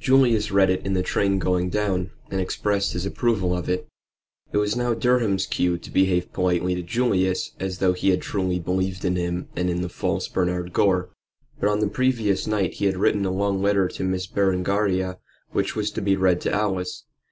Julius 0.00 0.52
read 0.52 0.70
it 0.70 0.86
in 0.86 0.92
the 0.92 1.02
train 1.02 1.40
going 1.40 1.68
down 1.68 2.12
and 2.30 2.40
expressed 2.40 2.92
his 2.92 3.04
approval 3.04 3.52
of 3.52 3.68
it. 3.68 3.88
It 4.52 4.58
was 4.58 4.76
now 4.76 4.94
Durham's 4.94 5.44
cue 5.44 5.76
to 5.76 5.90
behave 5.90 6.32
politely 6.32 6.76
to 6.76 6.84
Julius, 6.84 7.50
and 7.58 7.66
as 7.66 7.78
though 7.78 7.92
he 7.92 8.16
truly 8.16 8.60
believed 8.60 9.04
in 9.04 9.16
him 9.16 9.48
and 9.56 9.68
in 9.68 9.82
the 9.82 9.88
false 9.88 10.28
Bernard 10.28 10.72
Gore. 10.72 11.10
But 11.58 11.68
on 11.68 11.80
the 11.80 11.88
previous 11.88 12.46
night 12.46 12.74
he 12.74 12.84
had 12.84 12.96
written 12.96 13.24
a 13.24 13.32
long 13.32 13.60
letter 13.60 13.88
to 13.88 14.04
Miss 14.04 14.28
Berengaria, 14.28 15.18
which 15.50 15.74
was 15.74 15.90
to 15.90 16.00
be 16.00 16.14
read 16.14 16.40
to 16.42 16.52
Alice. 16.52 17.02